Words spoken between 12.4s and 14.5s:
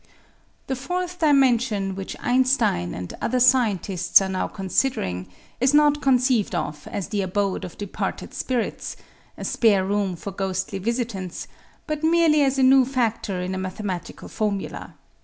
as a new factor in a mathematical